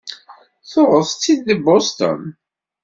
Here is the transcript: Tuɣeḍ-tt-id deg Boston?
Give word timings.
Tuɣeḍ-tt-id 0.69 1.39
deg 1.47 1.59
Boston? 1.65 2.21